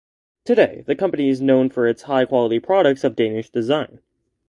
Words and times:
Today 0.45 0.83
the 0.87 0.95
company 0.95 1.29
is 1.29 1.41
known 1.43 1.69
for 1.69 1.87
its 1.87 2.01
high-quality 2.01 2.57
products 2.61 3.03
of 3.03 3.15
Danish 3.15 3.51
design. 3.51 3.99